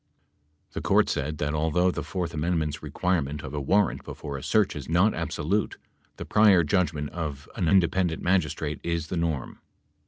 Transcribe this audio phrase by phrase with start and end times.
[0.71, 4.75] The Court said that, although the fourth amendment's requirement of a warrant before a search
[4.75, 5.77] is not absolute,
[6.17, 9.59] the prior judgment of an independent magistrate is the norm.